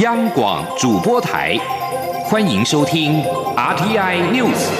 [0.00, 1.58] 央广主播台，
[2.24, 3.20] 欢迎收听
[3.54, 4.70] RTI News。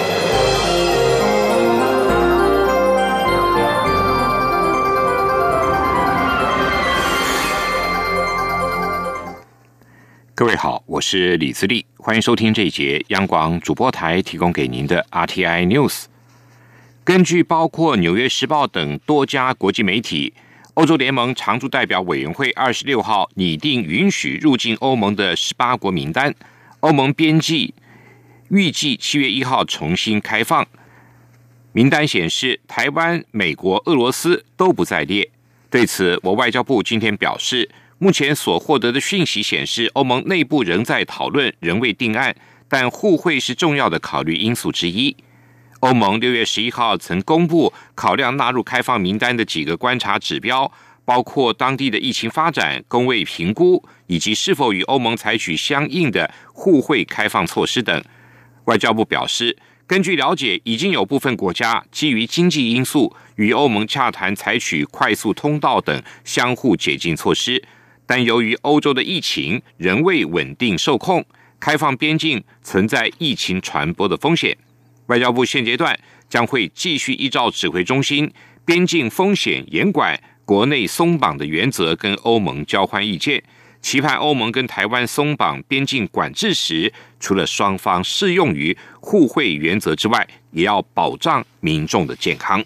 [10.33, 16.05] 各位好，我是李自立，欢迎收听这一节央广主播台提供给您的 RTI News。
[17.03, 20.33] 根据包括《纽约时报》等多家国际媒体，
[20.81, 26.33] 欧洲联盟常驻代表委员会二十六号拟定允许入境欧盟的十八国名单。
[26.79, 27.71] 欧盟边际
[28.49, 30.67] 预计七月一号重新开放。
[31.71, 35.29] 名单显示，台湾、美国、俄罗斯都不在列。
[35.69, 37.69] 对此，我外交部今天表示，
[37.99, 42.35] 目前所获得的讯息显示，欧盟内部仍在讨论，仍未定案，
[42.67, 45.15] 但互惠是重要的考虑因素之一。
[45.81, 50.71] 欧盟六月十一号曾公布考量纳入开放名单的几个观察指标，
[51.03, 58.03] 包括当地的疫情发展、工位评估，以及是否与欧盟采取相应的互惠开放措施等。
[58.65, 67.59] 外交部表示，根据了解，已经有部分国家基于经济因素与欧盟洽谈采取快速通道等相互解禁措施，
[68.05, 71.25] 但由于欧洲的疫情仍未稳定受控，
[71.59, 74.55] 开放边境存在疫情传播的风险。
[75.11, 78.31] 外交部现阶段将会继续依照指挥中心
[78.63, 83.43] 边境风险严管、国内松绑的原则，跟欧盟交换意见，
[83.81, 92.63] 期盼欧盟跟台湾松绑边境管制时，除了双方适用于互惠原则之外，也要保障民众的健康。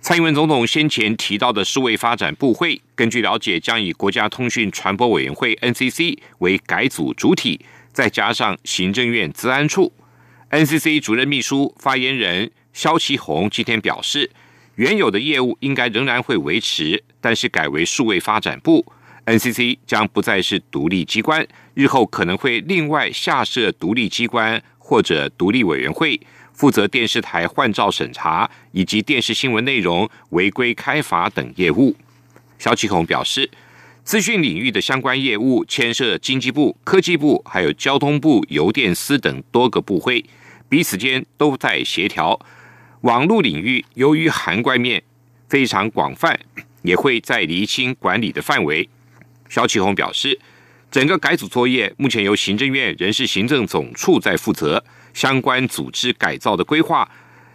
[0.00, 7.60] 蔡英文总统先前提到的数位发展部会，根据了解，将以国家通讯传播委员会 NCC 为改组主体，
[7.92, 9.92] 再加上行政院资安处。
[10.52, 14.30] NCC 主任秘书发言人肖其宏今天表示，
[14.74, 18.84] 原有的业务应该仍然会维持，但是改为数位发展部。
[19.24, 26.20] NCC 将不再是独立机关，日后可能会另外下设独立机关或者独立委员会，
[26.52, 31.96] 负责电视台换照审查以及电视新闻内容违规开罚等业务。
[32.58, 33.50] 肖其宏表示。
[34.04, 40.24] 资讯领域的相关业务牵涉经济部、科技部，还有交通部、邮电司等多个部会，
[40.72, 42.40] 彼此间都在协调。
[43.02, 45.02] 网络领域由于涵盖面
[45.46, 46.40] 非常广泛，
[46.80, 48.88] 也会在厘清管理的范围。
[49.50, 50.40] 肖启宏表示，
[50.90, 57.06] 整个改组作业目前由行政院人事行政总处在负责，相关组织改造的规划，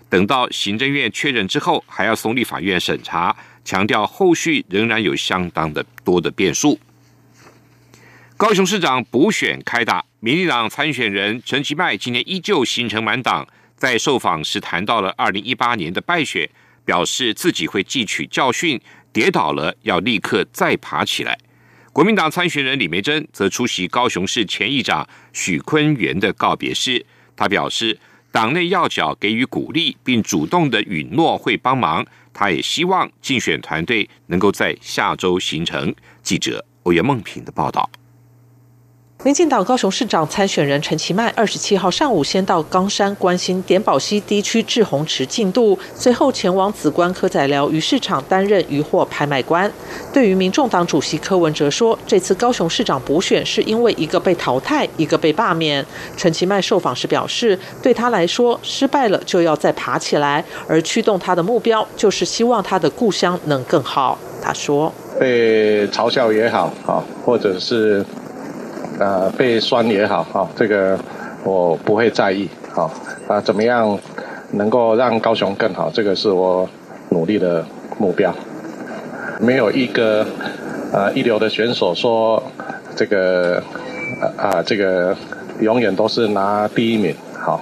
[0.07, 3.35] 等到行政院确认之后，还要送立法院审查。
[3.65, 6.79] 强调后续仍然有相当的多的变数。
[8.37, 16.47] 高雄市长补选开打，民进党参选人陈其迈今年依旧行程满档，在受访时谈到了二零一八年的败选，
[16.85, 18.79] 表示自己会汲取教训，
[19.11, 21.35] 跌倒了要立刻再爬起来。
[21.91, 27.03] 国民党参选人李梅珍则出席高雄市前议长许坤元的告别式，
[27.35, 27.99] 他表示
[28.31, 32.05] 党内要角给予鼓励，并主动的允诺会帮忙。
[32.31, 35.91] 他也希望竞选团队能够在下周形成。
[36.21, 37.89] 记者欧阳梦平的报道。
[39.23, 49.69] 民进党高雄市长参选人陈其迈二十七号上午先到冈山关心点宝溪地区志洪池进度，随后前往紫关科仔寮鱼市场担任渔货拍卖官。
[50.13, 55.83] 对于民众党主席柯文哲说，这次高雄市长补选是因为一个被淘汰，一个被罢免。
[56.15, 64.17] 陈其迈受访时表示，对他来说，失败了就要再爬起来，而驱动他的目标就是希望他的故乡能更好。
[64.43, 68.05] 他说，被嘲笑也好，好，或者是。
[68.99, 70.97] 呃，被酸也好，哈，这个
[71.43, 72.91] 我不会在意，好，
[73.27, 73.97] 啊，怎么样
[74.51, 76.67] 能够让高雄更好，这个是我
[77.09, 77.63] 努力的
[77.99, 78.33] 目标。
[79.39, 80.25] 没有一个
[80.91, 82.41] 呃一流的选手说
[82.95, 83.61] 这个
[84.35, 85.15] 啊这个
[85.59, 87.61] 永远都是拿第一名，好，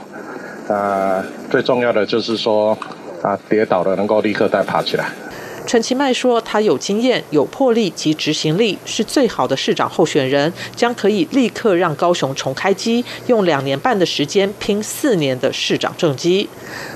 [0.70, 2.78] 啊，最重要的就是说
[3.22, 5.10] 啊跌倒了能够立刻再爬起来。
[5.68, 16.48] 陈其迈说：“他有经验、有魄力及执行力，是最好的市长候选人，将可以立刻让高雄重开机，用两年半的时间拼四年的市长政绩。”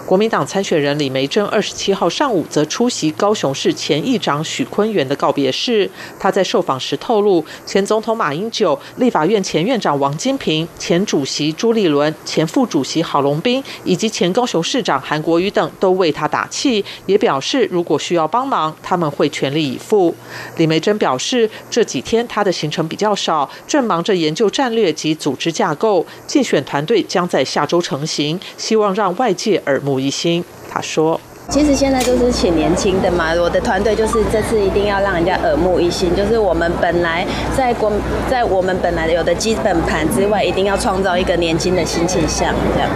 [0.05, 5.89] 国民党参选人李梅珍二十七号上午则出席高雄市前议长许坤元的告别式。
[6.19, 20.15] 他在受访时透露，前总统马英九、立法院前院长王金平、前主席朱立伦、前副主席郝龙斌以及前高雄市长韩国瑜等都为他打气，也表示如果需要帮忙，他们会全力以赴。
[20.57, 29.99] 李梅珍表示，这几天他的行程比较少，正忙着研究战略及组织架构，竞选团队将在下周成型，希望让外界耳目。
[29.99, 30.41] 一新，
[30.71, 31.19] 他说
[31.51, 37.27] ：“其实现在就是请年轻的嘛，我的团队就是这次一定要让人家耳目一新，就是我们本来
[37.57, 37.91] 在国
[38.29, 42.89] 在我们本来有的基本盘之外，一定要创造一个年轻的新气象，这样。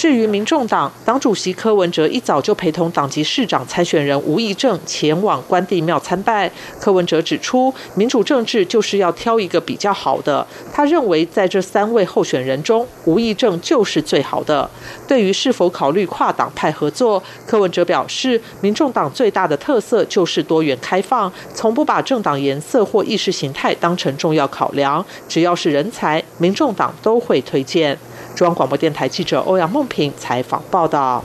[0.00, 6.50] 至于民众党党主席柯文哲一早就陪同党籍市长参选人吴益政前往关帝庙参拜。
[6.80, 10.46] 柯文哲指出，民主政治就是要挑一个比较好的。
[10.72, 14.70] 他认为，在这三位候选人中，吴益政就是最好的。
[15.06, 25.04] 对于是否考虑跨党派合作，柯文哲表示，民众党最大的特色就是多元开放，从不把政党颜色或意识形态当成重要考量。
[25.28, 27.98] 只要是人才，民众党都会推荐。
[28.40, 31.22] 中央广播电台记者欧阳梦平采访报道：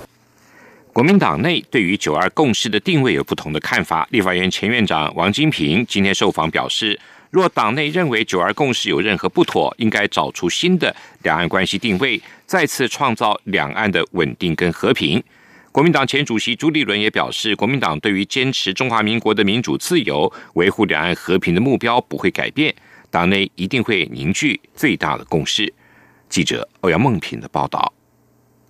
[0.91, 4.05] 国民党内对于“九二共识”的定位有不同的看法。
[4.11, 15.23] 立法院前院长王金平今天受访表示，若党内认为“九二共识”有任何不妥，应该找出新的两岸关系定位，再次创造两岸的稳定跟和平。
[15.71, 22.75] 国民党前主席朱立伦也表示，国民党对于坚持中华民国的民主自由、维护两岸和平的目标不会改变，
[23.09, 25.73] 党内一定会凝聚最大的共识。
[26.29, 27.93] 记者欧阳梦平的报道。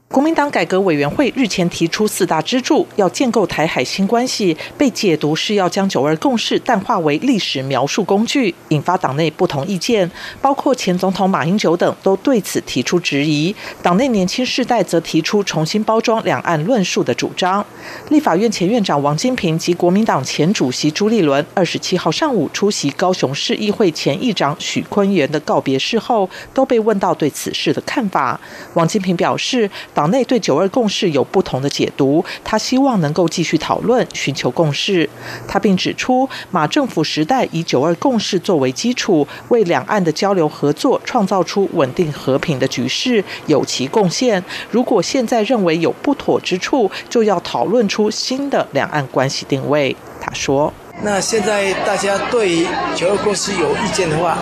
[0.08, 10.10] 国民党改革委员会日前提出四大支柱，要建构台海新关系，被解读是要将九二共识淡化为历史描述工具，引发党内不同意见。
[10.40, 13.54] 包括前总统马英九等都对此提出质疑。
[13.82, 17.66] 党内年轻世代则提出重新包装两岸论述的主张。
[18.10, 28.40] 立法院前院长王金平及国民党前主席朱立伦二十七号上午出席高雄市议会前议长许坤元的告别式后，都被问到对此事的看法。
[28.76, 29.70] 王金平表示。
[29.96, 35.10] 党内对九二共识有不同的解读，他希望能够继续讨论，寻求共识。
[35.48, 44.44] 他并指出，马政府时代以九二共识作为基础，为两岸的交流合作创造出稳定和平的局势，有其贡献。
[44.70, 49.96] 如果现在认为有不妥之处，就要讨论出新的两岸关系定位。
[50.20, 52.66] 他说：“那现在大家对
[52.96, 54.38] 九二共识有意见的话，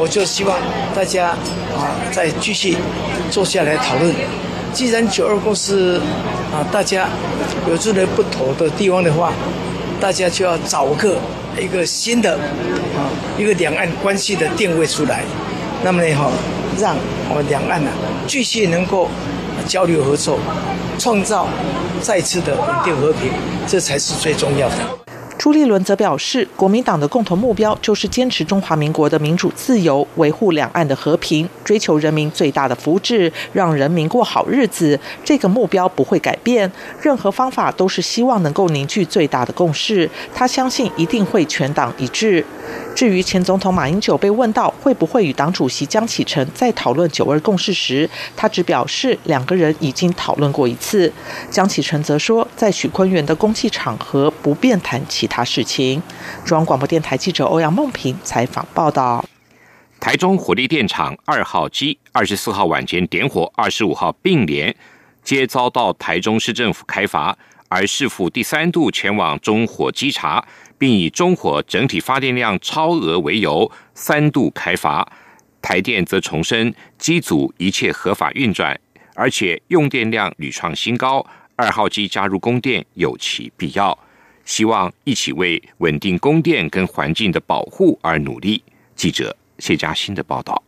[0.00, 0.58] 我就希望
[0.92, 1.28] 大家
[1.76, 2.76] 啊再继续
[3.30, 4.12] 坐下来讨论。”
[4.78, 6.00] 既然九二共识
[6.52, 7.08] 啊，大家
[7.68, 9.32] 有这类不妥的地方的话，
[10.00, 11.16] 大家就要找个
[11.60, 12.34] 一个新的
[12.96, 15.24] 啊一个两岸关系的定位出来。
[15.82, 16.30] 那么呢，哈，
[16.78, 16.96] 让
[17.28, 17.90] 我们两岸呢
[18.28, 19.08] 继续能够
[19.66, 20.38] 交流合作，
[20.96, 21.48] 创造
[22.00, 23.32] 再次的稳定和平，
[23.66, 25.07] 这才是最重要的。
[25.38, 34.98] 朱立伦则表示，国民党的共同目标就是坚持中华民国的民主自由，维护两岸的和平，追求人民最大的福祉，让人民过好日子。
[35.24, 36.70] 这个目标不会改变，
[37.00, 40.10] 任何方法都是希望能够凝聚最大的共识。
[40.34, 42.44] 他相信一定会全党一致。
[42.96, 51.10] 至于前总统马英九被问到会不会与党主席江启臣在讨论九二共识时，他只表示两个人已经讨论过一次。
[51.48, 56.02] 江启臣则说，在许坤元的公祭场合不便谈起他事情。
[56.44, 59.24] 中央广播电台记者欧阳梦平采访报道。
[60.00, 64.74] 台中火力电厂二号机二十四号晚间点火，二十五号并联，
[65.22, 67.36] 皆遭到台中市政府开罚，
[67.68, 70.44] 而市府第三度前往中火稽查。
[70.78, 75.10] 并以中火整体发电量超额为由，三度开罚。
[75.60, 78.78] 台电则重申机组一切合法运转，
[79.16, 81.26] 而且用电量屡创新高，
[81.56, 83.98] 二号机加入供电有其必要。
[84.48, 88.60] 希望一起为稳定供电跟环境的保护而努力。
[88.96, 90.60] 记者谢嘉欣的报道。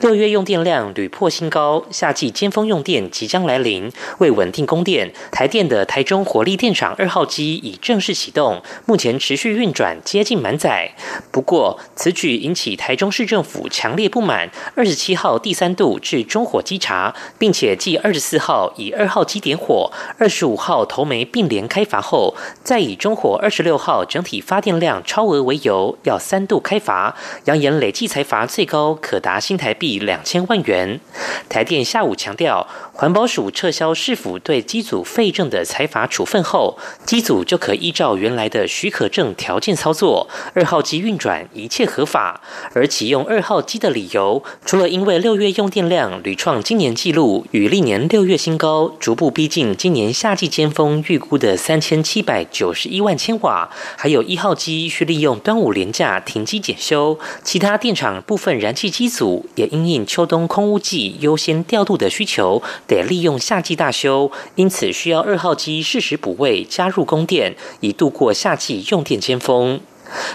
[0.00, 3.90] 六月用电量屡破新高，夏季尖峰用电即将来临。
[4.18, 10.94] 为稳定供电，台电的台中火力电厂二号机已正式启动，目前持续运转，接近满载。
[11.30, 14.50] 不过，此举引起台中市政府强烈不满。
[14.74, 29.85] 二十七号第三度至中火稽查，并且继二十四号以二号机点火，二十五号头煤并联开阀后，再以中火二十六号整体发电量超额为由，要三度开阀，扬言累计财罚最高可达新台币。
[29.98, 31.00] 两千万元。
[31.48, 42.40] 台电下午强调，环保署撤销市府对机组废证的财罚处分后，机组就可依照原来的许可证条件操作，二号机运转一切合法。
[42.74, 59.66] 而启用二号机的理由，除了因为六月用电量屡创今年纪录，与历年六月新高，逐步逼近今年夏季尖峰预估的三千七百九十一万千瓦，还有一号机需利用端午连假停机检修，其他电厂部分燃气机组也。
[59.75, 69.80] 因因应秋冬空污季优先调度的需求，得利用夏季大修，因此需要二号机适时补位加入供电，以度过夏季用电尖峰。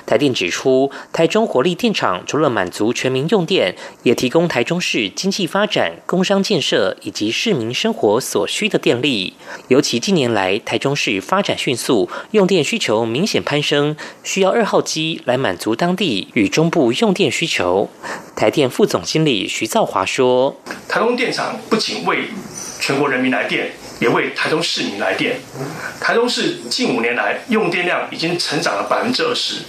[0.05, 9.33] 台电指出，台中火力电厂除了满足全民用电，也提供台中市经济发展、工商建设以及市民生活所需的电力。
[9.67, 17.89] 尤其近年来，台中市发展迅速，用电需求明显攀升，需要二号机来满足当地与中部用电需求。
[18.35, 20.55] 台电副总经理徐兆华说
[20.87, 22.29] ：“台中电厂不仅为
[22.79, 25.39] 全国人民来电。”也为台中市民来电。
[26.01, 29.61] 台中市近五年来用电量已经成长了百分之二十，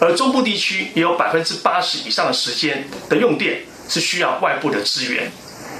[0.00, 5.30] 而中部地区也有百分之八十以上的时间的用电是需要外部的资源。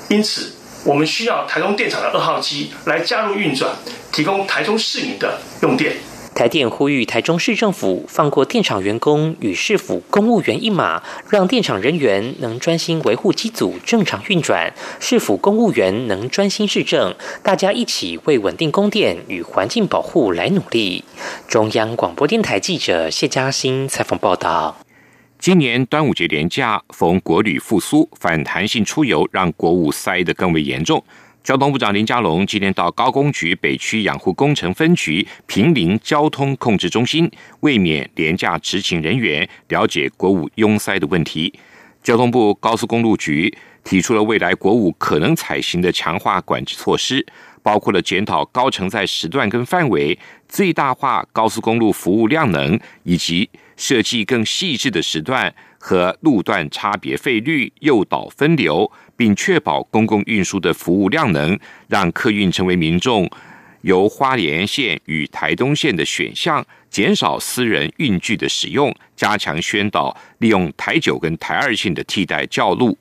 [0.08, 0.52] 因此，
[0.84, 3.74] 我们需要台中电厂的二号机来加入运转，
[4.12, 5.96] 提供台中市民的用电。
[6.38, 21.02] 台电呼吁台中市政府放过电厂员工与市府公务员一马，让电厂人员能专心维护机组正常运转，市府公务员能专心市政，大家一起为稳定供电与环境保护来努力。
[21.48, 24.76] 中央广播电台记者谢嘉欣采访报道。
[25.40, 31.02] 今年端午节连假逢国旅复苏，反弹性出游让国务塞得更为严重。
[31.48, 41.58] 交通部长林佳龙今天到高工局北区养护工程分局平陵交通控制中心，为免廉价执勤人员了解国五拥塞的问题。
[42.02, 43.50] 交通部高速公路局
[43.82, 47.26] 提出了未来国五可能采行的强化管制措施，
[47.62, 50.18] 包括了检讨高承载时段跟范围，
[50.50, 58.92] 最大化高速公路服务量能，以及设计更细致的时段和路段差别费率，诱导分流。
[59.18, 61.58] 并确保公共运输的服务量能，
[61.88, 63.28] 让客运成为民众
[63.80, 72.96] 由花莲县与台东县的选项，减少私人运具的使用，加强宣导利用台九跟台二线的替代教路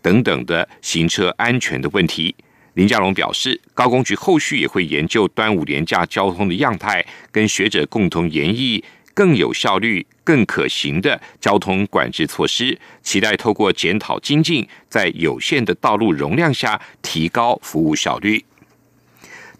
[0.00, 2.32] 等等的行车安全的问题。
[2.74, 8.84] 林佳龙表示，高工局后续也会研究端午廉价交通的样态，跟学者共同研议。
[9.18, 18.44] 更有效率、更可行的交通管制措施，期待透过检讨精进，在有限的道路容量下提高服务效率。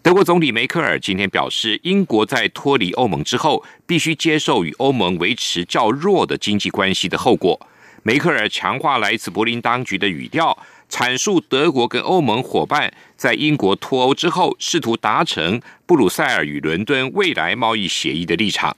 [0.01, 7.59] 德国总理梅克尔今天表示，英国在脱离欧盟之后，必须接受与欧盟维持较弱的经济关系的后果。
[8.03, 10.57] 梅克尔强化来自柏林当局的语调，
[10.89, 18.77] 阐述德国跟欧盟伙伴在英国脱欧之后，试图达成布鲁塞尔与伦敦未来贸易协议的立场。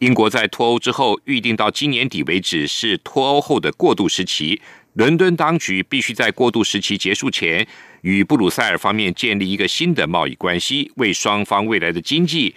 [0.00, 4.60] 英国在脱欧之后，预定到今年底为止是脱欧后的过渡时期。
[4.94, 7.68] 伦敦当局必须在过渡时期结束前，
[8.00, 12.54] 与布鲁塞尔方面建立一个新的贸易关系，为双方未来的经济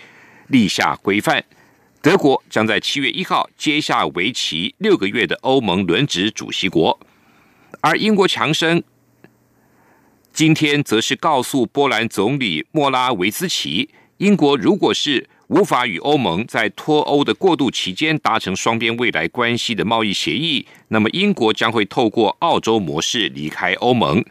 [0.47, 1.43] 立下规范。
[2.01, 6.97] 德国将在七月一号接下为期六个月的欧盟轮值主席国，
[7.81, 8.81] 而英国强生
[10.31, 15.27] 今天则是告诉波兰总理莫拉维兹奇，英国如果是。
[15.53, 24.25] 无法与欧盟在脱欧的过渡期间达成双边未来关系的贸易协议，那么英国将会透过澳洲模式离开欧盟。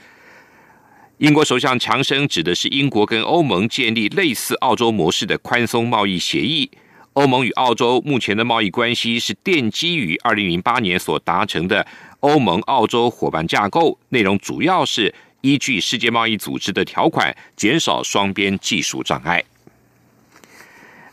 [1.18, 6.68] 英国首相强生指的是英国跟欧盟建立类似澳洲模式的宽松贸易协议。
[7.12, 11.86] 欧盟与澳洲目前的贸易关系是奠基于二零零八年所达成的
[12.18, 19.44] 欧盟澳洲伙伴架构，内容主要是依据世界贸易组织的条款，减少双边技术障碍。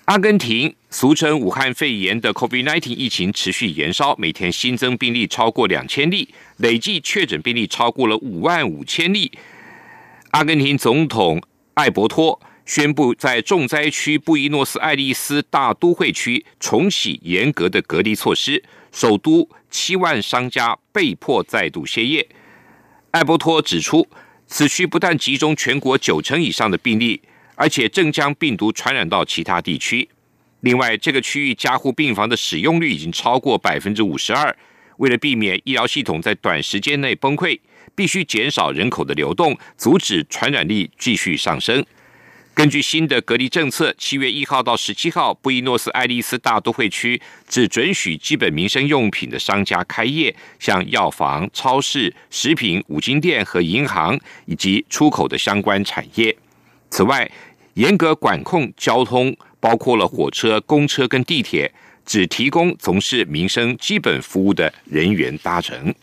[0.09, 9.31] 阿根廷俗称武汉肺炎的 COVID-19 疫情持续延烧，每天新增病例超过两千例，累计确诊病例超过了五万五千例。
[10.31, 11.39] 阿根廷总统
[11.75, 22.27] 艾伯托宣布，在重灾区布宜诺斯艾利斯大都会区重启严格的隔离措施，首都七万商家被迫再度歇业。
[23.11, 24.07] 艾伯托指出，
[24.47, 27.21] 此区不但集中全国九成以上的病例。
[27.59, 30.07] 而且正将病毒传染到其他地区。
[30.61, 34.55] 另外，这个区域加护病房的使用率已经超过百分之五十二。
[34.95, 37.59] 为了避免医疗系统在短时间内崩溃，
[37.93, 41.85] 必须减少人口的流动，阻止传染力继续上升。
[42.53, 56.33] 根据新的隔离政策，七月一号到十七号，布宜诺斯艾利斯大都会区只准许基本民生用品的商家开业，像药房、超市、食品、五金店和银行，以及出口的相关产业。
[56.91, 57.29] 此外，
[57.75, 61.73] 严格管控交通，包括了火车、公车跟地铁，
[62.05, 65.93] 只提供从事民生基本服务的人员搭乘。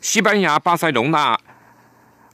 [0.00, 1.38] 西班牙巴塞隆纳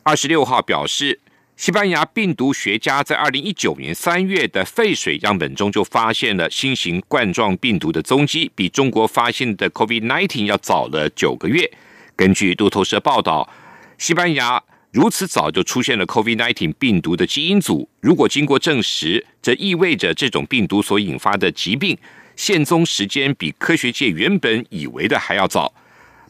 [0.05, 1.19] 二十六号表示，
[1.57, 11.69] 西班牙病毒学家在二零一九年三月的废水样本中就发现了新型冠状病毒的踪迹，比中国发现的 COVID-19 要早了九个月。
[12.15, 13.51] 根据路透社报道，
[13.99, 14.63] 西班牙。
[14.97, 21.95] 如此早就出现了 COVID-19 病毒的基因组，如果经过证实，这意味着这种病毒所引发的疾病
[22.35, 25.71] 现踪时间比科学界原本以为的还要早。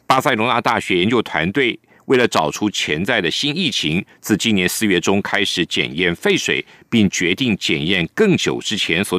[0.05, 9.15] 巴塞罗那大学研究团队为了找出潜在的新疫情，自今年四月中开始检验废水，并决定检验更久之前所